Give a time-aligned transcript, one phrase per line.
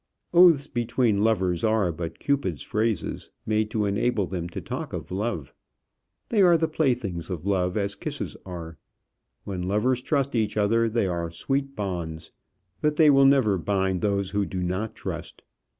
[0.33, 5.53] Oaths between lovers are but Cupid's phrases, made to enable them to talk of love.
[6.29, 8.79] They are the playthings of love, as kisses are.
[9.43, 12.31] When lovers trust each other they are sweet bonds;
[12.81, 15.43] but they will never bind those who do not trust.